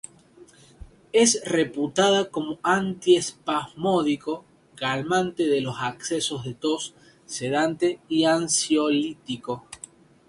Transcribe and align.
Es 1.13 1.43
reputada 1.45 2.31
como 2.31 2.57
antiespasmódico, 2.63 4.43
calmante 4.73 5.43
de 5.43 5.61
los 5.61 5.75
accesos 5.77 6.43
de 6.43 6.55
tos, 6.55 6.95
sedante 7.27 7.99
y 8.09 8.23
ansiolítico. 8.23 9.63